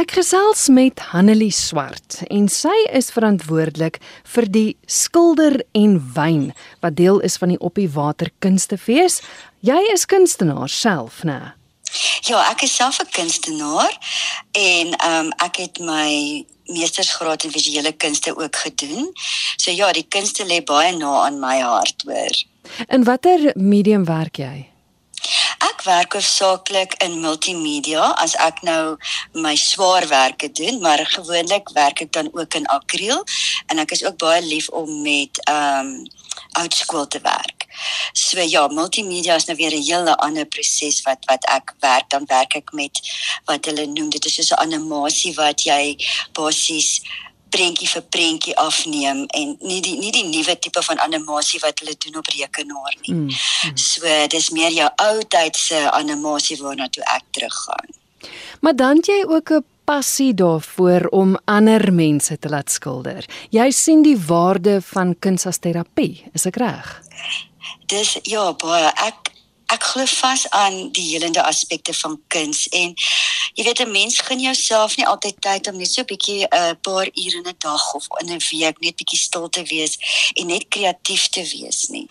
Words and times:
Ek 0.00 0.14
gesels 0.16 0.62
met 0.72 1.00
Hanelie 1.10 1.52
Swart 1.52 2.22
en 2.32 2.46
sy 2.48 2.72
is 2.96 3.10
verantwoordelik 3.12 3.98
vir 4.32 4.46
die 4.48 4.70
Skilder 4.88 5.58
en 5.76 5.98
Wyn 6.14 6.46
wat 6.80 6.96
deel 6.96 7.20
is 7.26 7.36
van 7.42 7.52
die 7.52 7.58
Op 7.60 7.76
die 7.76 7.90
Water 7.92 8.30
Kunstefees. 8.40 9.18
Jy 9.66 9.76
is 9.92 10.06
kunstenaar 10.08 10.72
self, 10.72 11.20
né? 11.28 11.52
Ja, 12.24 12.40
ek 12.48 12.64
is 12.64 12.78
self 12.78 13.02
'n 13.02 13.12
kunstenaar 13.12 13.92
en 14.56 14.96
ehm 14.96 15.26
um, 15.26 15.32
ek 15.44 15.60
het 15.66 15.82
my 15.84 16.46
meestersgraad 16.64 17.44
in 17.44 17.52
visuele 17.52 17.92
kunste 17.92 18.36
ook 18.36 18.56
gedoen. 18.56 19.12
So 19.56 19.70
ja, 19.70 19.92
die 19.92 20.08
kunste 20.08 20.46
lê 20.46 20.64
baie 20.64 20.96
na 20.96 21.26
aan 21.26 21.40
my 21.40 21.60
hart, 21.60 22.02
hoor. 22.06 22.34
In 22.88 23.04
watter 23.04 23.52
medium 23.54 24.04
werk 24.04 24.36
jy? 24.36 24.69
Ek 25.80 25.86
werk 25.86 26.12
hoofsaaklik 26.12 26.94
in 27.00 27.14
multimedia 27.22 28.10
as 28.20 28.34
ek 28.44 28.58
nou 28.68 28.98
my 29.32 29.54
swaarwerke 29.56 30.50
doen, 30.52 30.76
maar 30.84 31.00
gewoonlik 31.08 31.70
werk 31.72 32.02
ek 32.04 32.10
dan 32.12 32.28
ook 32.36 32.52
in 32.58 32.66
akriel 32.68 33.22
en 33.72 33.80
ek 33.80 33.94
is 33.96 34.02
ook 34.04 34.18
baie 34.20 34.42
lief 34.44 34.68
om 34.76 34.90
met 35.00 35.40
ehm 35.48 35.88
um, 35.88 36.04
oudskool 36.60 37.06
te 37.08 37.20
werk. 37.24 37.64
So 38.12 38.44
ja, 38.44 38.66
multimedia 38.68 39.38
is 39.40 39.48
nou 39.48 39.56
weer 39.56 39.72
'n 39.72 39.88
hele 39.88 40.16
ander 40.16 40.44
proses 40.44 41.00
wat 41.08 41.24
wat 41.32 41.48
ek 41.48 41.72
werk, 41.80 42.10
dan 42.10 42.28
werk 42.28 42.54
ek 42.60 42.72
met 42.72 43.00
wat 43.48 43.64
hulle 43.64 43.86
noem 43.86 44.10
dit 44.10 44.24
is 44.24 44.34
soos 44.34 44.52
'n 44.52 44.60
animasie 44.66 45.34
wat 45.34 45.64
jy 45.64 45.96
basies 46.32 47.00
prentjie 47.50 47.88
vir 47.88 48.02
prentjie 48.14 48.56
afneem 48.56 49.24
en 49.36 49.56
nie 49.60 49.80
die 49.84 49.96
nie 49.98 50.12
die 50.14 50.26
nuwe 50.28 50.56
tipe 50.58 50.82
van 50.86 51.00
animasie 51.06 51.60
wat 51.62 51.82
hulle 51.82 51.96
doen 51.98 52.20
op 52.22 52.30
rekenaar 52.32 52.94
nie. 53.02 53.14
Mm, 53.14 53.26
mm. 53.26 53.76
So 53.76 54.06
dis 54.30 54.50
meer 54.56 54.72
jou 54.76 54.88
ou 55.06 55.24
tydse 55.36 55.82
animasie 55.90 56.58
waarna 56.62 56.88
toe 56.88 57.04
ek 57.16 57.26
teruggaan. 57.30 57.98
Maar 58.60 58.76
dan 58.76 59.02
jy 59.06 59.24
ook 59.26 59.50
'n 59.50 59.64
passie 59.84 60.34
daarvoor 60.34 61.06
om 61.10 61.38
ander 61.44 61.92
mense 61.92 62.38
te 62.38 62.48
laat 62.48 62.70
skilder. 62.70 63.26
Jy 63.50 63.70
sien 63.70 64.02
die 64.02 64.18
waarde 64.26 64.78
van 64.82 65.16
kuns 65.18 65.46
as 65.46 65.58
terapie, 65.58 66.24
is 66.32 66.46
ek 66.46 66.56
reg? 66.56 67.02
Dis 67.90 68.18
ja, 68.22 68.52
baie 68.52 68.92
ek 68.94 69.29
ek 69.70 69.84
glo 69.92 70.04
vas 70.04 70.48
aan 70.50 70.90
die 70.92 71.12
helende 71.12 71.42
aspekte 71.42 71.94
van 71.94 72.16
kuns 72.26 72.66
en 72.68 72.94
jy 73.54 73.64
weet 73.64 73.80
'n 73.80 73.90
mens 73.90 74.18
gun 74.18 74.40
jouself 74.40 74.96
nie 74.96 75.06
altyd 75.06 75.40
tyd 75.40 75.68
om 75.68 75.76
net 75.76 75.92
so 75.92 76.00
'n 76.00 76.10
bietjie 76.12 76.42
'n 76.44 76.54
uh, 76.54 76.72
paar 76.80 77.06
ure 77.06 77.36
in 77.38 77.48
'n 77.48 77.54
dag 77.58 77.94
of 77.94 78.06
in 78.20 78.32
'n 78.32 78.42
week 78.50 78.80
net 78.80 78.96
bietjie 78.96 79.18
stil 79.18 79.48
te 79.48 79.62
wees 79.62 79.98
en 80.34 80.46
net 80.46 80.68
kreatief 80.68 81.28
te 81.28 81.42
wees 81.42 81.88
nie. 81.88 82.06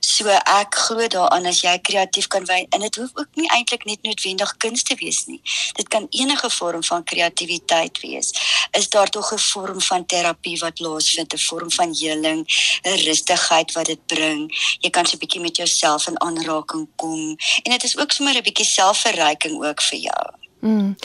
So 0.00 0.28
ek 0.28 0.74
glo 0.74 1.06
daaraan 1.08 1.46
as 1.46 1.60
jy 1.60 1.78
kreatief 1.78 2.26
kan 2.26 2.44
wees 2.44 2.66
en 2.70 2.80
dit 2.80 2.96
hoef 2.96 3.10
ook 3.14 3.28
nie 3.34 3.48
eintlik 3.48 3.84
net 3.84 4.02
noodwendig 4.02 4.56
kuns 4.56 4.82
te 4.82 4.94
wees 4.94 5.26
nie. 5.26 5.40
Dit 5.72 5.88
kan 5.88 6.06
enige 6.10 6.50
vorm 6.50 6.84
van 6.84 7.04
kreatiwiteit 7.04 8.00
wees. 8.00 8.32
Is 8.70 8.88
daar 8.88 9.08
tog 9.08 9.32
'n 9.32 9.38
vorm 9.38 9.80
van 9.80 10.06
terapie 10.06 10.58
wat 10.58 10.74
plaasvind, 10.74 11.32
'n 11.32 11.38
vorm 11.38 11.70
van 11.70 11.94
heling, 11.94 12.40
'n 12.82 12.98
rustigheid 13.08 13.72
wat 13.72 13.86
dit 13.86 14.06
bring. 14.06 14.52
Jy 14.80 14.90
kan 14.90 15.06
so 15.06 15.14
'n 15.14 15.18
bietjie 15.18 15.40
met 15.40 15.56
jouself 15.56 16.06
in 16.06 16.20
aanraking 16.20 16.88
kom 17.00 17.36
en 17.62 17.74
dit 17.74 17.84
is 17.84 17.96
ook 17.98 18.12
sommer 18.12 18.36
'n 18.36 18.42
bietjie 18.42 18.66
selfverryking 18.66 19.62
ook 19.64 19.82
vir 19.82 19.98
jou. 19.98 20.24
Mm. 20.60 20.96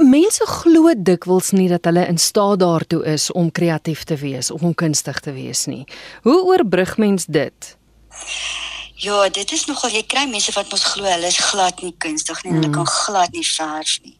Mense 0.00 0.46
glo 0.46 0.92
dikwels 0.96 1.50
nie 1.52 1.68
dat 1.68 1.84
hulle 1.84 2.06
in 2.08 2.18
staat 2.18 2.58
daartoe 2.62 3.04
is 3.04 3.32
om 3.32 3.52
kreatief 3.52 4.04
te 4.04 4.16
wees 4.16 4.50
of 4.50 4.62
om 4.62 4.74
kunstig 4.74 5.20
te 5.20 5.32
wees 5.32 5.66
nie. 5.66 5.84
Hoe 6.22 6.42
oorbrug 6.44 6.96
mens 6.96 7.24
dit? 7.28 7.76
Ja, 9.00 9.28
dit 9.28 9.52
is 9.52 9.64
nogal 9.64 9.92
jy 9.96 10.02
kry 10.04 10.26
mense 10.28 10.52
wat 10.52 10.68
mos 10.72 10.82
glo 10.92 11.08
hulle 11.08 11.28
is 11.28 11.38
glad 11.40 11.78
nie 11.80 11.94
kunstig 12.04 12.42
nie, 12.44 12.52
mm. 12.52 12.58
hulle 12.58 12.72
kan 12.74 12.88
glad 12.88 13.32
nie 13.36 13.46
verf 13.46 13.94
nie. 14.04 14.16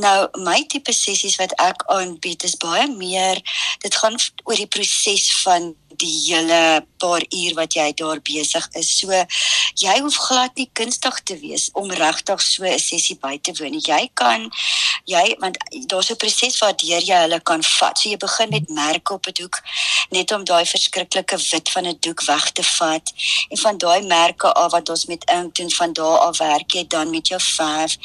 Nou, 0.00 0.28
my 0.44 0.62
tipe 0.72 0.92
sessies 0.92 1.36
wat 1.40 1.52
ek 1.60 1.84
aanbied 1.92 2.44
is 2.48 2.56
baie 2.60 2.86
meer 2.92 3.40
dit 3.84 3.98
gaan 4.00 4.16
oor 4.44 4.56
die 4.56 4.68
proses 4.72 5.28
van 5.42 5.74
die 5.96 6.16
hele 6.26 6.84
paar 6.98 7.22
uur 7.28 7.54
wat 7.54 7.74
jy 7.74 7.92
daar 7.92 8.20
besig 8.20 8.68
is. 8.72 8.98
So 8.98 9.12
jy 9.74 10.00
hoef 10.00 10.16
glad 10.28 10.56
nie 10.56 10.70
kunstig 10.72 11.20
te 11.24 11.38
wees 11.38 11.68
om 11.72 11.90
regtig 11.90 12.40
so 12.42 12.64
'n 12.64 12.78
sessie 12.78 13.18
by 13.20 13.38
te 13.38 13.52
woon. 13.58 13.78
Jy 13.80 14.10
kan 14.14 14.50
jy 15.04 15.36
want 15.38 15.56
daar's 15.86 16.10
'n 16.10 16.16
proses 16.16 16.58
waardeur 16.58 17.02
jy 17.02 17.18
hulle 17.24 17.40
kan 17.40 17.62
vat. 17.62 17.98
So 17.98 18.08
jy 18.08 18.16
begin 18.16 18.50
met 18.50 18.68
merke 18.68 19.12
op 19.12 19.26
'n 19.26 19.32
doek 19.32 19.62
net 20.10 20.32
om 20.32 20.44
daai 20.44 20.64
verskriklike 20.66 21.38
wit 21.50 21.70
van 21.70 21.86
'n 21.86 21.96
doek 22.00 22.22
weg 22.24 22.50
te 22.52 22.62
vat 22.62 23.12
en 23.48 23.58
van 23.58 23.78
daai 23.78 24.02
merke 24.02 24.52
af 24.52 24.70
wat 24.72 24.88
ons 24.88 25.06
met 25.06 25.30
ink 25.30 25.54
doen 25.54 25.70
van 25.70 25.92
daar 25.92 26.18
af 26.18 26.38
werk 26.38 26.72
jy 26.72 26.86
dan 26.86 27.10
met 27.10 27.28
jou 27.28 27.40
verf 27.40 27.96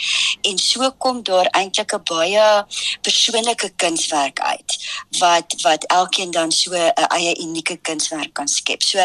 en 0.42 0.58
so 0.58 0.92
kom 0.98 1.24
daar 1.24 1.46
eintlik 1.46 1.94
'n 1.94 2.04
baie 2.04 2.66
persoonlike 3.02 3.70
kunswerk 3.76 4.40
uit 4.40 4.72
wat 5.20 5.56
wat 5.62 5.84
elkeen 5.86 6.32
dan 6.32 6.52
so 6.52 6.72
'n 6.74 6.94
eie 7.08 7.40
unieke 7.40 7.78
kunswerk 7.82 8.34
kan 8.34 8.48
skep. 8.48 8.84
So 8.84 9.00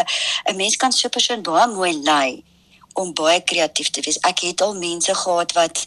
'n 0.45 0.55
mens 0.55 0.75
kan 0.75 0.91
so 0.91 1.07
'n 1.07 1.09
persoon 1.09 1.41
baie 1.41 1.67
mooi 1.67 1.93
lei 2.03 2.43
om 2.97 3.13
baie 3.13 3.41
kreatief 3.43 3.89
te 3.93 4.01
wees. 4.05 4.17
Ek 4.25 4.41
het 4.45 4.61
al 4.65 4.73
mense 4.77 5.13
gehad 5.15 5.53
wat 5.57 5.83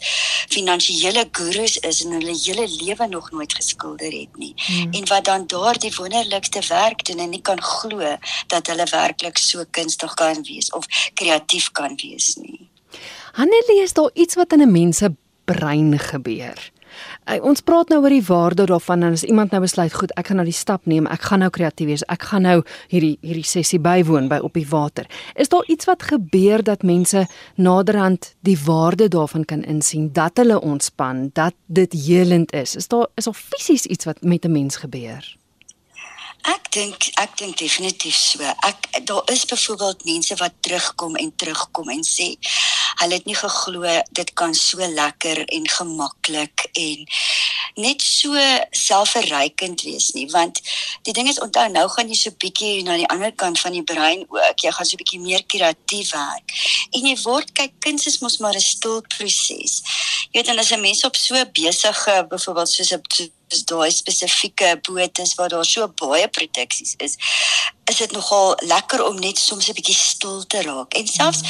finansiële 0.51 1.25
gurus 1.31 1.77
is 1.87 2.03
en 2.05 2.15
hulle 2.17 2.35
hele 2.35 2.67
lewe 2.79 3.07
nog 3.07 3.31
nooit 3.31 3.53
geskilder 3.53 4.11
het 4.11 4.37
nie. 4.39 4.53
Hmm. 4.55 4.93
En 4.93 5.07
wat 5.07 5.25
dan 5.25 5.47
daardie 5.47 5.93
wonderlikste 5.95 6.63
werk 6.67 7.05
doen 7.05 7.19
en 7.19 7.29
nie 7.35 7.41
kan 7.41 7.61
glo 7.61 8.15
dat 8.47 8.67
hulle 8.67 8.87
werklik 8.91 9.37
so 9.37 9.63
kunstig 9.71 10.13
kan 10.13 10.43
wees 10.47 10.71
of 10.71 10.87
kreatief 11.13 11.71
kan 11.71 11.97
wees 12.03 12.35
nie. 12.35 12.69
Hanelie, 13.31 13.81
is 13.83 13.93
daar 13.93 14.11
iets 14.13 14.35
wat 14.35 14.51
in 14.51 14.61
'n 14.61 14.71
mens 14.71 14.97
se 14.97 15.11
brein 15.45 15.99
gebeur? 15.99 16.71
Ons 17.39 17.61
praat 17.63 17.87
nou 17.93 18.01
oor 18.03 18.11
die 18.11 18.25
waarde 18.27 18.65
daarvan 18.67 19.05
en 19.07 19.15
as 19.15 19.23
iemand 19.23 19.53
nou 19.53 19.61
besluit, 19.63 19.93
goed, 19.93 20.11
ek 20.19 20.31
gaan 20.31 20.41
nou 20.41 20.47
die 20.47 20.55
stap 20.55 20.87
neem, 20.89 21.07
ek 21.07 21.29
gaan 21.29 21.39
nou 21.45 21.49
kreatief 21.53 21.87
wees, 21.87 22.03
ek 22.11 22.25
gaan 22.31 22.43
nou 22.47 22.57
hierdie 22.91 23.13
hierdie 23.23 23.47
sessie 23.47 23.79
bywoon 23.79 24.27
by 24.31 24.41
op 24.43 24.57
die 24.57 24.67
water. 24.67 25.07
Is 25.39 25.51
daar 25.53 25.67
iets 25.71 25.87
wat 25.87 26.03
gebeur 26.09 26.63
dat 26.67 26.83
mense 26.83 27.27
naderhand 27.55 28.33
die 28.43 28.57
waarde 28.65 29.07
daarvan 29.07 29.45
kan 29.47 29.63
insien 29.63 30.09
dat 30.11 30.41
hulle 30.41 30.59
ontspan, 30.59 31.29
dat 31.33 31.55
dit 31.67 31.93
helend 32.07 32.51
is? 32.51 32.75
Is 32.75 32.91
daar 32.91 33.07
is 33.15 33.29
daar 33.29 33.37
fisies 33.37 33.85
iets 33.85 34.05
wat 34.05 34.21
met 34.21 34.45
'n 34.45 34.51
mens 34.51 34.75
gebeur? 34.75 35.37
Ek 36.41 36.71
dink 36.73 37.11
ek 37.21 37.37
dink 37.37 37.57
definitief 37.57 38.15
so. 38.15 38.41
Ek 38.65 39.05
daar 39.05 39.21
is 39.29 39.45
byvoorbeeld 39.45 40.05
mense 40.05 40.35
wat 40.35 40.53
terugkom 40.59 41.15
en 41.15 41.35
terugkom 41.35 41.89
en 41.89 42.03
sê 42.03 42.33
hulle 42.99 43.13
het 43.19 43.25
nie 43.25 43.35
geglo 43.35 43.95
dit 44.11 44.33
kan 44.33 44.53
so 44.53 44.77
lekker 44.77 45.43
en 45.45 45.67
gemaklik 45.69 46.65
en 46.73 47.05
net 47.75 48.01
so 48.01 48.35
selfverrykend 48.75 49.81
wees 49.87 50.11
nie 50.17 50.27
want 50.31 50.61
die 51.07 51.13
ding 51.13 51.29
is 51.29 51.39
onthou 51.39 51.67
nou 51.71 51.87
gaan 51.89 52.11
jy 52.11 52.17
so 52.19 52.35
bietjie 52.43 52.83
na 52.83 52.97
die 52.99 53.07
ander 53.07 53.31
kant 53.31 53.59
van 53.59 53.71
die 53.71 53.83
brein 53.83 54.25
ook. 54.27 54.59
Jy 54.59 54.71
gaan 54.71 54.85
so 54.85 54.97
bietjie 54.97 55.19
meer 55.19 55.43
kreatief 55.47 56.11
werk. 56.11 56.55
En 56.91 57.07
jy 57.07 57.15
word 57.23 57.51
kyk 57.57 57.77
kuns 57.79 58.07
is 58.07 58.19
mos 58.21 58.39
maar 58.43 58.55
'n 58.55 58.61
stil 58.61 59.01
proses 59.15 59.81
jy 60.31 60.39
weet 60.39 60.51
en 60.51 60.59
as 60.59 60.71
'n 60.71 60.81
mens 60.81 61.03
op 61.03 61.15
so 61.15 61.35
besige 61.53 62.25
byvoorbeeld 62.29 62.69
soos 62.69 62.91
'n 62.93 63.01
is 63.51 63.65
daai 63.65 63.91
spesifieke 63.91 64.79
bote 64.87 65.25
waar 65.35 65.49
daar 65.49 65.65
so 65.65 65.87
baie 65.87 66.27
produksies 66.27 66.93
is 66.97 67.17
is 67.91 67.97
dit 67.97 68.11
nogal 68.11 68.57
lekker 68.63 69.03
om 69.05 69.19
net 69.19 69.37
soms 69.37 69.67
'n 69.69 69.73
bietjie 69.73 69.95
stil 69.95 70.45
te 70.47 70.61
raak 70.61 70.93
en 70.93 71.07
selfs 71.07 71.41
mm. 71.41 71.47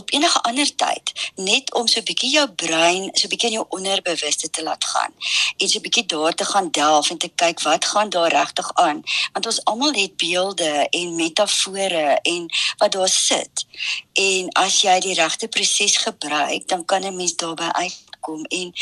op 0.00 0.12
enige 0.12 0.40
ander 0.48 0.70
tyd 0.84 1.12
net 1.34 1.74
om 1.74 1.86
so 1.88 2.00
'n 2.00 2.04
bietjie 2.10 2.30
jou 2.30 2.48
brein 2.62 3.02
so 3.12 3.26
'n 3.26 3.32
bietjie 3.32 3.50
in 3.50 3.56
jou 3.58 3.66
onderbewuste 3.68 4.50
te 4.50 4.62
laat 4.62 4.84
gaan 4.84 5.12
en 5.56 5.68
so 5.68 5.78
'n 5.78 5.82
bietjie 5.86 6.06
daar 6.06 6.34
te 6.34 6.44
gaan 6.44 6.70
delf 6.70 7.10
en 7.10 7.18
te 7.18 7.30
kyk 7.42 7.60
wat 7.62 7.84
gaan 7.84 8.08
daar 8.08 8.32
regtig 8.40 8.68
aan 8.74 9.02
want 9.32 9.46
ons 9.46 9.64
almal 9.64 9.92
het 9.92 10.16
beelde 10.16 10.72
en 10.90 11.16
metafore 11.16 12.18
en 12.22 12.42
wat 12.78 12.92
daar 12.92 13.08
sit 13.08 13.66
en 14.12 14.48
as 14.52 14.80
jy 14.80 15.00
die 15.00 15.14
regte 15.14 15.48
proses 15.48 15.96
gebruik 15.96 16.68
dan 16.68 16.84
kan 16.84 17.02
'n 17.04 17.16
mens 17.16 17.36
daarbey 17.36 17.72
uit 17.72 17.96
kom 18.26 18.44
en 18.44 18.72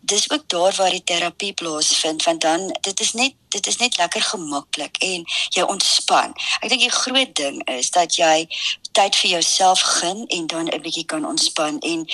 dis 0.00 0.30
ook 0.30 0.48
daar 0.48 0.74
waar 0.76 0.94
die 0.94 1.04
terapie 1.04 1.52
plaasvind 1.52 2.24
want 2.24 2.40
dan 2.40 2.68
dit 2.80 3.00
is 3.00 3.12
net 3.12 3.36
dit 3.48 3.66
is 3.66 3.76
net 3.76 3.96
lekker 3.96 4.22
gemaklik 4.22 4.96
en 5.04 5.24
jy 5.56 5.62
ontspan. 5.62 6.34
Ek 6.60 6.68
dink 6.68 6.84
die 6.84 6.92
groot 6.92 7.34
ding 7.36 7.62
is 7.72 7.90
dat 7.90 8.18
jy 8.20 8.48
tyd 8.92 9.16
vir 9.16 9.30
jouself 9.38 9.80
gun 10.00 10.26
en 10.26 10.46
dan 10.46 10.68
'n 10.68 10.82
bietjie 10.84 11.06
kan 11.06 11.24
ontspan 11.26 11.80
en 11.80 12.04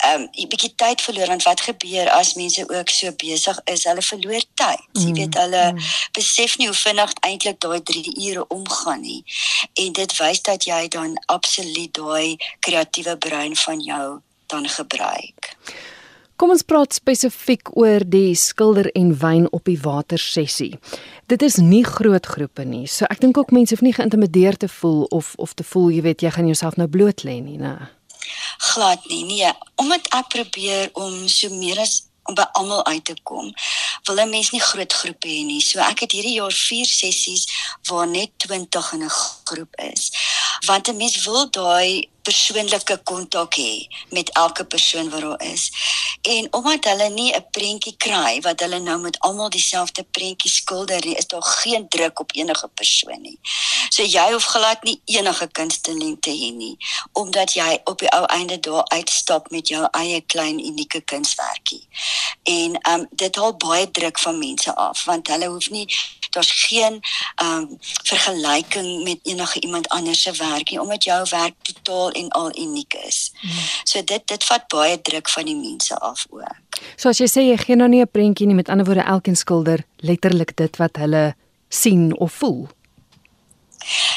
ehm 0.00 0.20
um, 0.20 0.28
'n 0.32 0.48
bietjie 0.48 0.74
tyd 0.74 1.00
verloor 1.00 1.26
want 1.26 1.42
wat 1.42 1.60
gebeur 1.60 2.10
as 2.10 2.34
mense 2.34 2.68
ook 2.68 2.88
so 2.88 3.12
besig 3.12 3.60
is, 3.64 3.84
hulle 3.84 4.02
verloor 4.02 4.44
tyd. 4.54 4.82
Mm, 4.92 5.02
jy 5.02 5.12
weet 5.12 5.34
hulle 5.34 5.64
mm. 5.72 5.78
besef 6.12 6.56
nie 6.56 6.66
hoe 6.66 6.76
vinnig 6.76 7.12
eintlik 7.20 7.60
daai 7.60 7.82
3 7.82 8.14
ure 8.28 8.46
omgaan 8.46 9.00
nie. 9.00 9.24
En 9.74 9.92
dit 9.92 10.16
wys 10.16 10.42
dat 10.42 10.64
jy 10.64 10.88
dan 10.88 11.22
absoluut 11.26 11.92
daai 11.94 12.36
kreatiewe 12.58 13.16
brein 13.16 13.56
van 13.56 13.80
jou 13.80 14.20
dan 14.50 14.68
gebruik. 14.68 15.54
Kom 16.40 16.54
ons 16.54 16.64
praat 16.64 16.94
spesifiek 16.96 17.68
oor 17.76 18.00
die 18.00 18.32
skilder 18.38 18.86
en 18.96 19.10
wyn 19.20 19.46
op 19.52 19.66
die 19.68 19.76
water 19.82 20.18
sessie. 20.18 20.72
Dit 21.28 21.42
is 21.44 21.58
nie 21.60 21.82
groot 21.84 22.26
groepe 22.26 22.64
nie. 22.64 22.86
So 22.88 23.04
ek 23.12 23.20
dink 23.20 23.36
ook 23.36 23.52
mense 23.52 23.74
hoef 23.74 23.84
nie 23.84 23.92
geïntimideer 23.92 24.56
te 24.56 24.68
voel 24.80 25.02
of 25.12 25.34
of 25.36 25.52
te 25.54 25.66
voel 25.72 25.90
jy 25.92 26.04
weet 26.06 26.24
jy 26.24 26.32
gaan 26.32 26.48
jouself 26.48 26.78
nou 26.80 26.88
bloot 26.88 27.26
lê 27.28 27.42
nie, 27.44 27.58
né? 27.60 27.76
Glad 28.72 29.04
nie. 29.12 29.24
Nee, 29.28 29.52
omdat 29.76 30.08
ek 30.16 30.32
probeer 30.32 30.88
om 30.96 31.28
so 31.28 31.52
meer 31.60 31.80
as 31.84 32.06
om 32.28 32.36
by 32.38 32.46
almal 32.56 32.86
uit 32.86 33.04
te 33.04 33.16
kom. 33.22 33.52
Wil 34.08 34.20
'n 34.24 34.30
mens 34.30 34.50
nie 34.50 34.60
groot 34.60 34.92
groepe 34.92 35.28
hê 35.28 35.44
nie. 35.44 35.60
So 35.60 35.78
ek 35.78 36.00
het 36.00 36.12
hierdie 36.12 36.38
jaar 36.40 36.52
4 36.52 36.86
sessies 36.86 37.44
waar 37.88 38.06
net 38.06 38.30
20 38.36 38.92
in 38.92 39.04
'n 39.04 39.10
groep 39.44 39.76
is. 39.92 40.12
Want 40.66 40.88
'n 40.88 40.96
mens 40.96 41.24
wil 41.24 41.50
daai 41.50 42.08
persoonlike 42.22 43.00
kontak 43.04 43.54
hê 43.54 43.86
met 44.10 44.30
elke 44.32 44.64
persoon 44.64 45.10
wat 45.10 45.20
daar 45.20 45.42
is. 45.52 45.70
En 46.22 46.52
omdat 46.52 46.84
hulle 46.84 47.08
nie 47.08 47.32
'n 47.34 47.46
prentjie 47.50 47.96
kry 47.96 48.40
wat 48.40 48.60
hulle 48.60 48.78
nou 48.78 48.98
met 49.00 49.18
almal 49.18 49.50
dieselfde 49.50 50.02
prentjie 50.02 50.50
skilder 50.50 51.06
nie, 51.06 51.16
is 51.16 51.26
daar 51.26 51.42
geen 51.42 51.88
druk 51.88 52.20
op 52.20 52.30
enige 52.34 52.68
persoon 52.68 53.20
nie. 53.22 53.38
So 53.88 54.02
jy 54.02 54.32
hoef 54.32 54.44
glad 54.44 54.82
nie 54.82 55.00
enige 55.04 55.48
kunsttalente 55.48 56.30
hê 56.30 56.50
nie, 56.54 56.76
omdat 57.12 57.52
jy 57.52 57.80
op 57.84 57.98
die 57.98 58.10
ou 58.10 58.24
einde 58.24 58.60
daar 58.60 58.84
uitstap 58.84 59.50
met 59.50 59.68
jou 59.68 59.88
eie 59.90 60.20
klein 60.20 60.58
unieke 60.58 61.00
kunswerkie. 61.00 61.88
En 62.42 62.78
um 62.90 63.06
dit 63.10 63.36
haal 63.36 63.56
baie 63.56 63.90
druk 63.90 64.18
van 64.18 64.38
mense 64.38 64.74
af 64.74 65.04
want 65.04 65.28
hulle 65.28 65.46
hoef 65.46 65.70
nie 65.70 65.86
daar's 66.30 66.66
geen 66.66 67.00
um 67.42 67.78
vergelyking 68.02 69.02
met 69.02 69.18
enige 69.22 69.60
iemand 69.60 69.88
anders 69.88 70.22
se 70.22 70.32
werk 70.32 70.70
nie 70.70 70.80
omdat 70.80 71.04
jou 71.04 71.26
werk 71.30 71.54
totaal 71.62 72.09
en 72.12 72.28
al 72.28 72.50
uniek 72.58 72.94
is. 73.06 73.32
Hmm. 73.40 73.50
So 73.84 74.02
dit 74.04 74.26
dit 74.26 74.44
vat 74.44 74.68
baie 74.68 75.00
druk 75.00 75.28
van 75.28 75.44
die 75.44 75.56
mense 75.56 75.98
af 75.98 76.26
ook. 76.30 76.58
So 76.96 77.08
as 77.08 77.18
jy 77.18 77.28
sê 77.28 77.44
jy 77.44 77.56
gee 77.56 77.76
nou 77.76 77.88
nie 77.88 78.02
'n 78.02 78.10
prentjie 78.10 78.46
nie 78.46 78.54
met 78.54 78.68
ander 78.68 78.86
woorde 78.86 79.04
elkeen 79.04 79.36
skilder 79.36 79.84
letterlik 79.96 80.56
dit 80.56 80.76
wat 80.76 80.96
hulle 80.96 81.34
sien 81.68 82.18
of 82.18 82.32
voel. 82.32 82.68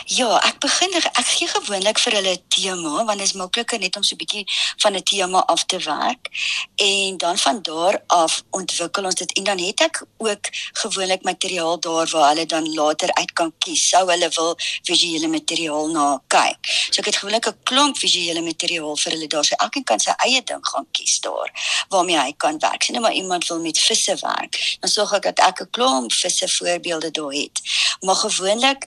Ja, 0.05 0.35
ek 0.43 0.59
begin 0.59 0.91
ek 0.99 1.27
gee 1.31 1.47
gewoonlik 1.47 1.99
vir 1.99 2.13
hulle 2.17 2.33
'n 2.35 2.43
tema 2.49 3.03
want 3.07 3.19
dit 3.19 3.27
is 3.27 3.33
makliker 3.33 3.79
net 3.79 3.95
om 3.95 4.03
so 4.03 4.15
'n 4.15 4.17
bietjie 4.17 4.45
van 4.83 4.95
'n 4.95 5.03
tema 5.03 5.39
af 5.39 5.65
te 5.65 5.77
werk 5.79 6.27
en 6.75 7.17
dan 7.17 7.37
van 7.37 7.61
daar 7.61 8.03
af 8.07 8.43
ontwikkel 8.51 9.05
ons 9.05 9.15
dit 9.15 9.31
en 9.33 9.43
dan 9.43 9.59
het 9.59 9.81
ek 9.81 10.03
ook 10.17 10.45
gewoonlik 10.73 11.23
materiaal 11.23 11.79
daar 11.79 12.07
waar 12.11 12.29
hulle 12.29 12.45
dan 12.45 12.73
later 12.73 13.13
uit 13.13 13.33
kan 13.33 13.53
kies 13.57 13.89
sou 13.89 14.09
hulle 14.09 14.29
wil 14.29 14.55
visuele 14.83 15.27
materiaal 15.27 15.87
na 15.87 16.21
kyk. 16.27 16.59
So 16.89 16.99
ek 16.99 17.05
het 17.05 17.15
gewoonlik 17.15 17.47
'n 17.47 17.57
klomp 17.63 17.97
visuele 17.97 18.41
materiaal 18.41 18.97
vir 18.97 19.11
hulle 19.11 19.27
daar 19.27 19.45
so 19.45 19.55
elkeen 19.55 19.83
kan 19.83 19.99
sy 19.99 20.11
eie 20.17 20.43
ding 20.43 20.67
gaan 20.67 20.87
kies 20.91 21.19
daar 21.19 21.49
waarmee 21.89 22.19
hy 22.19 22.33
kan 22.37 22.59
werk. 22.59 22.83
Sien 22.83 22.95
nou 22.95 23.05
maar 23.05 23.15
iemand 23.15 23.47
wil 23.47 23.59
met 23.59 23.79
visse 23.79 24.15
werk, 24.21 24.77
dan 24.79 24.89
sorg 24.89 25.13
ek 25.13 25.23
dat 25.23 25.39
ek 25.39 25.61
'n 25.61 25.69
klomp 25.71 26.11
visse 26.11 26.47
voorbeelde 26.49 27.11
daar 27.11 27.33
het. 27.33 27.61
Maar 28.01 28.15
gewoonlik 28.15 28.85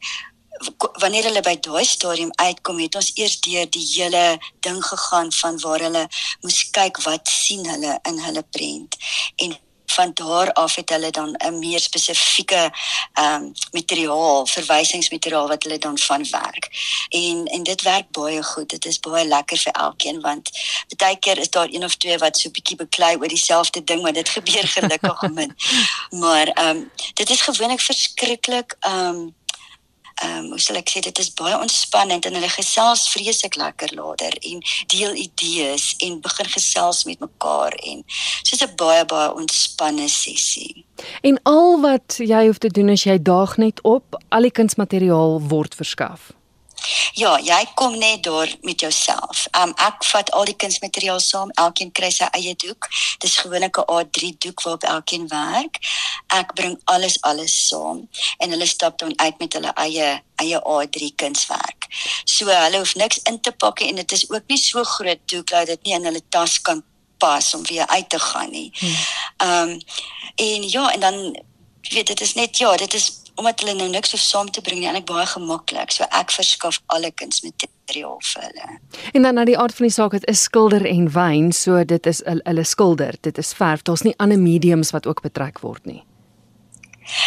wanneer 1.03 1.29
hulle 1.29 1.43
by 1.45 1.57
daai 1.61 1.85
stadium 1.85 2.33
uitkom 2.41 2.79
het 2.79 2.95
ons 2.95 3.13
eers 3.15 3.41
deur 3.41 3.69
die 3.71 3.87
hele 3.95 4.25
ding 4.61 4.81
gegaan 4.85 5.33
van 5.33 5.61
waar 5.61 5.87
hulle 5.89 6.07
moes 6.41 6.63
kyk 6.71 7.03
wat 7.05 7.29
sien 7.29 7.69
hulle 7.69 7.99
in 8.09 8.19
hulle 8.27 8.45
prent 8.57 8.97
en 9.37 9.57
van 9.97 10.11
daar 10.15 10.53
af 10.53 10.75
het 10.75 10.89
hulle 10.89 11.11
dan 11.11 11.31
'n 11.37 11.59
meer 11.59 11.81
spesifieke 11.81 12.71
ehm 13.13 13.43
um, 13.43 13.53
materiaal, 13.71 14.47
verwysingsmateriaal 14.47 15.49
wat 15.49 15.63
hulle 15.63 15.79
dan 15.79 15.99
van 15.99 16.31
werk. 16.31 16.69
En 17.09 17.45
en 17.45 17.63
dit 17.63 17.83
werk 17.83 18.11
baie 18.11 18.43
goed. 18.43 18.69
Dit 18.69 18.85
is 18.85 19.01
baie 19.01 19.27
lekker 19.27 19.59
vir 19.59 19.73
elkeen 19.73 20.21
want 20.21 20.51
baie 20.97 21.19
keer 21.19 21.39
is 21.39 21.51
daar 21.51 21.69
een 21.71 21.85
of 21.85 21.95
twee 21.95 22.19
wat 22.19 22.39
so 22.39 22.51
bietjie 22.51 22.77
beklei 22.77 23.17
oor 23.17 23.29
dieselfde 23.29 23.85
ding, 23.85 24.03
maar 24.03 24.13
dit 24.13 24.29
gebeur 24.29 24.67
gelukkig 24.69 25.21
min. 25.39 25.57
Maar 26.23 26.47
ehm 26.47 26.69
um, 26.69 26.91
dit 27.15 27.31
is 27.31 27.41
gewoonlik 27.41 27.81
verskriklik 27.81 28.77
ehm 28.81 29.09
um, 29.09 29.35
ehm 30.17 30.45
um, 30.45 30.51
hoe 30.51 30.61
sal 30.61 30.79
ek 30.81 30.89
sê 30.89 31.01
dit 31.05 31.19
is 31.19 31.33
baie 31.37 31.57
ontspannend 31.59 32.25
en 32.25 32.37
hulle 32.39 32.49
gesels 32.49 33.09
vreeslik 33.13 33.57
lekker 33.61 33.93
later 33.99 34.33
en 34.51 34.63
deel 34.93 35.15
idees 35.15 35.95
en 36.07 36.21
begin 36.25 36.49
gesels 36.55 37.05
met 37.05 37.21
mekaar 37.21 37.77
en 37.91 38.01
soos 38.43 38.63
'n 38.65 38.77
baie 38.77 39.05
baie 39.05 39.35
ontspanne 39.35 40.09
sessie. 40.09 40.87
En 41.21 41.41
al 41.43 41.81
wat 41.81 42.17
jy 42.19 42.47
hoef 42.47 42.59
te 42.59 42.69
doen 42.69 42.89
is 42.89 43.05
jy 43.05 43.19
daag 43.23 43.57
net 43.57 43.81
op, 43.83 44.23
al 44.29 44.43
die 44.43 44.51
kunsmateriaal 44.51 45.41
word 45.49 45.75
verskaf. 45.75 46.33
Ja, 47.17 47.39
jy 47.41 47.63
kom 47.75 47.95
net 47.97 48.27
daar 48.27 48.51
met 48.61 48.81
jouself. 48.81 49.47
Um 49.57 49.71
ek 49.81 50.05
vat 50.05 50.31
al 50.37 50.45
die 50.45 50.57
kunsmateriaal 50.61 51.21
saam. 51.25 51.49
Elkeen 51.57 51.89
kry 51.97 52.11
sy 52.13 52.29
eie 52.37 52.53
doek. 52.61 52.89
Dis 53.25 53.39
gewoonlik 53.41 53.79
'n 53.81 53.89
A3 53.95 54.37
doek 54.45 54.63
waarop 54.63 54.85
elkeen 54.85 55.25
werk. 55.29 55.79
Ek 56.27 56.53
bring 56.55 56.77
alles 56.85 57.17
alles 57.21 57.55
saam 57.69 58.09
en 58.39 58.51
hulle 58.51 58.67
stap 58.67 58.99
dan 58.99 59.17
uit 59.17 59.39
met 59.39 59.53
hulle 59.53 59.73
eie 59.75 60.21
eie 60.37 60.61
A3 60.61 61.15
kunswerk. 61.17 61.89
So 62.25 62.53
hulle 62.53 62.79
hoef 62.79 62.95
niks 62.95 63.19
in 63.25 63.41
te 63.41 63.53
pak 63.53 63.81
en 63.81 63.95
dit 63.95 64.13
is 64.13 64.31
ook 64.31 64.45
nie 64.47 64.59
so 64.59 64.85
groot 64.85 65.21
doek 65.25 65.47
dat 65.47 65.67
dit 65.67 65.83
nie 65.83 65.95
in 65.95 66.05
hulle 66.05 66.23
tas 66.29 66.61
kan 66.61 66.85
pas 67.19 67.55
om 67.55 67.65
weer 67.65 67.87
uit 67.87 68.09
te 68.09 68.19
gaan 68.19 68.51
nie. 68.51 68.73
Hmm. 68.79 68.97
Um 69.49 69.81
en 70.35 70.69
ja, 70.69 70.93
en 70.93 71.01
dan 71.01 71.45
weet 71.81 72.07
dit 72.07 72.21
is 72.21 72.35
net 72.35 72.59
ja, 72.59 72.77
dit 72.77 72.95
is 72.95 73.13
omdat 73.37 73.61
hulle 73.61 73.77
nou 73.79 73.89
niks 73.93 74.15
hoef 74.15 74.23
saam 74.25 74.51
te 74.51 74.61
bring 74.65 74.81
nie, 74.81 74.89
en 74.91 74.99
ek 75.01 75.07
baie 75.09 75.27
gemaklik. 75.29 75.93
So 75.95 76.09
ek 76.11 76.33
verskaf 76.35 76.81
alle 76.95 77.13
kunsmateriaal 77.21 78.19
vir 78.33 78.49
hulle. 78.49 78.69
En 79.13 79.29
dan 79.29 79.39
na 79.39 79.47
die 79.49 79.59
aard 79.59 79.77
van 79.77 79.89
die 79.89 79.95
saak, 79.95 80.17
dit 80.17 80.29
is 80.33 80.43
skilder 80.49 80.87
en 80.89 81.09
wyn, 81.13 81.53
so 81.53 81.85
dit 81.85 82.07
is 82.07 82.23
hulle 82.27 82.65
skilder, 82.65 83.19
dit 83.21 83.39
is 83.39 83.55
verf. 83.57 83.85
Daar's 83.87 84.07
nie 84.07 84.17
ander 84.23 84.41
mediums 84.41 84.93
wat 84.97 85.07
ook 85.07 85.23
betrek 85.27 85.61
word 85.65 85.85
nie. 85.87 86.03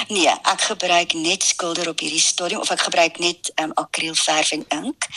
Nee, 0.07 0.27
ek 0.27 0.61
gebruik 0.61 1.13
net 1.13 1.43
skilder 1.43 1.89
op 1.89 1.99
hierdie 1.99 2.21
stadium 2.21 2.61
of 2.61 2.71
ek 2.73 2.81
gebruik 2.87 3.19
net 3.19 3.51
um, 3.61 3.71
akrielverf 3.79 4.51
en 4.51 4.65
ink. 4.67 5.07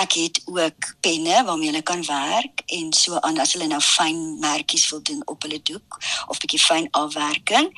Ek 0.00 0.12
het 0.12 0.40
ook 0.44 0.94
penne 1.00 1.44
waarmee 1.44 1.70
hulle 1.70 1.82
kan 1.82 2.04
werk 2.06 2.62
en 2.66 2.92
so 2.92 3.18
aan 3.20 3.38
as 3.40 3.52
hulle 3.56 3.68
nou 3.70 3.80
fyn 3.80 4.38
merkies 4.40 4.88
wil 4.90 5.02
doen 5.02 5.22
op 5.24 5.42
hulle 5.42 5.60
doek 5.62 5.98
of 6.26 6.40
bietjie 6.42 6.60
fyn 6.60 6.88
afwerking, 6.90 7.70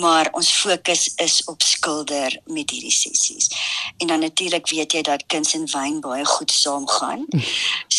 maar 0.00 0.30
ons 0.32 0.50
fokus 0.52 1.08
is 1.22 1.40
op 1.50 1.62
skilder 1.62 2.38
met 2.46 2.70
hierdie 2.70 2.94
sessies. 2.94 3.50
En 3.98 4.06
dan 4.06 4.20
natuurlik 4.20 4.68
weet 4.70 4.92
jy 4.92 5.02
dat 5.06 5.26
kuns 5.26 5.54
en 5.54 5.66
wyn 5.72 6.00
baie 6.00 6.24
goed 6.24 6.50
saamgaan. 6.52 7.26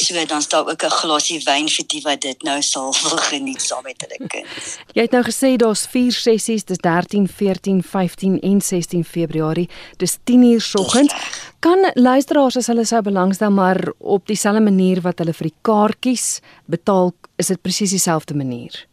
So 0.02 0.26
dan 0.26 0.42
staan 0.42 0.70
ook 0.70 0.84
'n 0.84 0.90
glasie 0.90 1.42
wyn 1.44 1.70
vir 1.70 1.86
die 1.88 2.02
wat 2.02 2.22
dit 2.22 2.44
nou 2.44 2.62
sal 2.62 2.96
wil 3.04 3.18
geniet 3.18 3.62
saam 3.62 3.84
met 3.84 4.02
hulle 4.02 4.28
kuns. 4.28 4.78
Jy 4.94 5.02
het 5.02 5.12
nou 5.12 5.24
gesê 5.24 5.56
daar's 5.56 5.86
4 5.86 6.12
sessies, 6.12 6.64
dis 6.66 6.78
13, 6.78 7.28
14 7.28 7.81
15 7.84 8.40
en 8.40 8.62
16 8.62 9.06
Februarie. 9.06 9.70
Dis 9.98 10.18
10 10.24 10.44
uur 10.44 10.62
soggens. 10.62 11.14
Kan 11.60 11.92
luisteraars 11.94 12.58
as 12.58 12.68
hulle 12.68 12.86
sou 12.86 13.02
belangstel 13.02 13.52
maar 13.52 13.92
op 13.98 14.28
dieselfde 14.28 14.62
manier 14.62 15.02
wat 15.02 15.20
hulle 15.20 15.34
vir 15.34 15.52
die 15.52 15.58
kaartjies 15.62 16.40
betaal, 16.66 17.14
is 17.38 17.48
dit 17.48 17.62
presies 17.62 17.90
dieselfde 17.90 18.36
manier. 18.36 18.90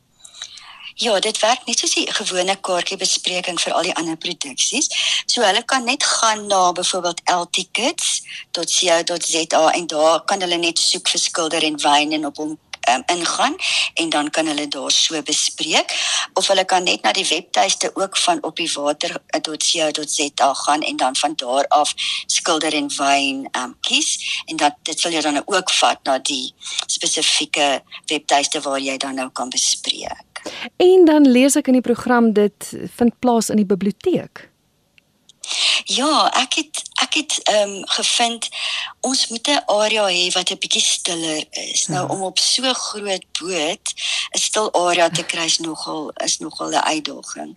Ja, 0.99 1.15
dit 1.23 1.39
werk 1.39 1.63
net 1.67 1.79
soos 1.79 1.93
die 1.95 2.11
gewone 2.11 2.57
kaartjiebespreking 2.67 3.61
vir 3.63 3.75
al 3.79 3.87
die 3.87 3.93
ander 4.01 4.17
produksies. 4.19 4.89
So 5.31 5.47
hulle 5.47 5.63
kan 5.63 5.87
net 5.87 6.03
gaan 6.03 6.51
na 6.51 6.75
byvoorbeeld 6.75 7.23
ltickets.co.za 7.31 9.63
en 9.79 9.87
daar 9.87 10.25
kan 10.25 10.41
hulle 10.43 10.59
net 10.59 10.79
soek 10.83 11.09
vir 11.15 11.23
skilder 11.23 11.63
en 11.63 11.79
wyn 11.85 12.13
en 12.19 12.27
op 12.27 12.37
hom 12.43 12.59
um, 12.95 13.03
ingaan 13.07 13.57
en 13.95 14.09
dan 14.09 14.31
kan 14.31 14.47
hulle 14.47 14.69
daar 14.69 14.91
so 14.91 15.23
bespreek 15.23 15.95
of 16.35 16.47
hulle 16.47 16.65
kan 16.65 16.85
net 16.85 17.03
na 17.03 17.13
die 17.13 17.27
webtuiste 17.29 17.91
ook 17.95 18.17
van 18.17 18.43
op 18.43 18.57
die 18.57 18.71
water.co.za 18.73 20.55
gaan 20.55 20.83
en 20.83 20.97
dan 20.97 21.17
van 21.17 21.35
daar 21.37 21.67
af 21.69 21.95
skilder 22.27 22.75
en 22.75 22.91
wyn 22.97 23.49
um, 23.53 23.77
kies 23.81 24.43
en 24.47 24.57
dat 24.57 24.75
dit 24.83 25.01
sal 25.01 25.13
jou 25.13 25.23
dan 25.23 25.43
ook 25.45 25.71
vat 25.71 26.03
na 26.05 26.19
die 26.19 26.55
spesifieke 26.87 27.83
webtuiste 28.07 28.61
waar 28.61 28.81
jy 28.81 28.97
dan 28.97 29.15
nou 29.15 29.31
kan 29.33 29.49
bespreek. 29.49 30.27
En 30.77 31.05
dan 31.05 31.29
lees 31.29 31.57
ek 31.57 31.67
in 31.67 31.79
die 31.79 31.85
program 31.85 32.33
dit 32.33 32.73
vind 32.97 33.19
plaas 33.19 33.51
in 33.51 33.61
die 33.61 33.69
biblioteek. 33.69 34.48
Ja, 35.89 36.29
ek 36.37 36.55
het 36.55 36.83
ek 37.01 37.15
het 37.15 37.35
ehm 37.49 37.71
um, 37.71 37.87
gevind 37.89 38.49
ons 39.01 39.29
moet 39.29 39.49
'n 39.49 39.63
area 39.67 40.05
hê 40.07 40.33
wat 40.33 40.51
'n 40.51 40.59
bietjie 40.59 40.83
stiller 40.83 41.45
is. 41.51 41.87
Nou 41.87 42.07
ja. 42.07 42.15
om 42.15 42.23
op 42.23 42.39
so 42.39 42.73
groot 42.73 43.25
boot 43.41 43.87
'n 44.31 44.39
stil 44.39 44.75
area 44.75 45.09
te 45.09 45.25
kry 45.25 45.45
is 45.45 45.59
nogal 45.59 46.11
is 46.11 46.39
nogal 46.39 46.69
'n 46.69 46.85
uitdaging. 46.93 47.53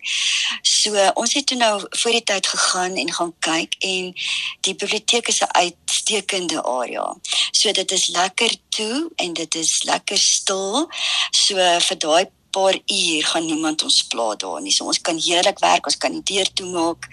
So 0.62 1.10
ons 1.14 1.32
het 1.32 1.46
toe 1.46 1.56
nou 1.56 1.86
voor 1.90 2.10
die 2.10 2.24
tyd 2.24 2.46
gegaan 2.46 2.96
en 2.96 3.12
gaan 3.12 3.34
kyk 3.38 3.74
en 3.78 4.14
die 4.60 4.74
biblioteek 4.74 5.28
is 5.28 5.40
'n 5.40 5.52
uitstekende 5.52 6.62
area. 6.62 7.16
So 7.50 7.72
dit 7.72 7.92
is 7.92 8.06
lekker 8.06 8.54
toe 8.68 9.10
en 9.16 9.32
dit 9.32 9.54
is 9.54 9.82
lekker 9.82 10.18
stil. 10.18 10.88
So 11.30 11.54
vir 11.80 11.98
daai 11.98 12.26
paar 12.52 12.76
uur 12.86 13.24
gaan 13.24 13.46
niemand 13.46 13.82
ons 13.82 14.02
pla 14.12 14.34
daar 14.36 14.60
nie. 14.60 14.72
So 14.72 14.84
ons 14.90 15.00
kan 15.00 15.18
heerlik 15.18 15.58
werk, 15.64 15.86
ons 15.88 15.96
kan 15.96 16.12
die 16.12 16.22
deur 16.34 16.48
toemaak. 16.52 17.08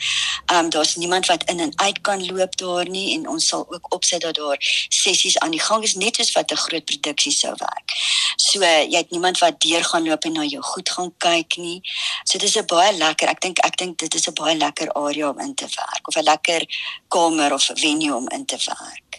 Ehm 0.51 0.65
um, 0.65 0.69
daar's 0.69 0.95
niemand 0.95 1.25
wat 1.31 1.43
in 1.51 1.59
en 1.59 1.73
uit 1.75 2.01
kan 2.01 2.25
loop 2.25 2.57
daar 2.57 2.89
nie 2.89 3.13
en 3.15 3.27
ons 3.29 3.47
sal 3.47 3.65
ook 3.69 3.93
opsit 3.95 4.21
dat 4.21 4.35
daar 4.35 4.57
sessies 4.89 5.37
aan 5.39 5.55
die 5.55 5.63
gang 5.63 5.83
is 5.83 5.95
net 5.95 6.15
soos 6.15 6.31
wat 6.37 6.51
'n 6.51 6.63
groot 6.65 6.85
produksie 6.85 7.31
sou 7.31 7.53
werk. 7.57 7.89
So 8.35 8.59
jy 8.63 8.97
het 8.97 9.11
niemand 9.11 9.37
wat 9.39 9.61
deur 9.61 9.83
gaan 9.83 10.07
loop 10.07 10.23
en 10.23 10.33
na 10.33 10.43
jou 10.43 10.63
goed 10.63 10.89
gaan 10.89 11.13
kyk 11.17 11.57
nie. 11.57 11.81
So 12.23 12.37
dis 12.37 12.57
'n 12.57 12.65
baie 12.65 12.97
lekker. 12.97 13.29
Ek 13.29 13.41
dink 13.41 13.59
ek 13.59 13.77
dink 13.77 13.97
dit 13.97 14.15
is 14.15 14.27
'n 14.27 14.33
baie 14.33 14.57
lekker 14.57 14.93
area 14.93 15.29
om 15.29 15.39
in 15.39 15.55
te 15.55 15.67
werk 15.75 16.07
of 16.07 16.15
'n 16.15 16.23
lekker 16.23 16.61
kamer 17.07 17.53
of 17.53 17.71
venue 17.75 18.15
om 18.15 18.27
in 18.29 18.45
te 18.45 18.57
werk. 18.65 19.18